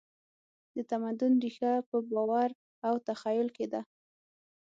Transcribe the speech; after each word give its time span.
د 0.75 0.77
تمدن 0.91 1.33
ریښه 1.43 1.73
په 1.89 1.97
باور 2.11 2.49
او 2.87 2.93
تخیل 3.07 3.47
کې 3.55 3.65
ده. 3.73 3.81